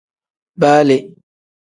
[0.59, 0.97] Baa le.